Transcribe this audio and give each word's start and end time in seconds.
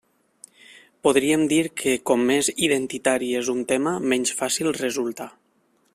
Podríem 1.07 1.43
dir 1.51 1.59
que 1.81 1.93
com 2.11 2.23
més 2.31 2.49
«identitari» 2.69 3.29
és 3.43 3.53
un 3.57 3.61
tema, 3.73 3.95
menys 4.15 4.35
fàcil 4.41 4.75
resulta. 4.83 5.29